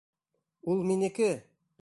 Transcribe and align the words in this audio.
Ул 0.75 0.81
минеке! 0.93 1.31